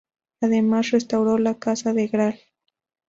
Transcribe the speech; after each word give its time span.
Además 0.41 0.89
restauró 0.89 1.37
la 1.37 1.59
casa 1.59 1.93
del 1.93 2.07
Gral. 2.09 2.39